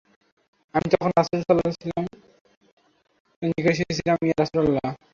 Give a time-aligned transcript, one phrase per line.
[0.73, 4.89] আমি তখন রাসূল সাল্লাল্লাহু আলাইহি ওয়াসাল্লামের নিকট এসে বললাম, ইয়া রাসূলাল্লাহ!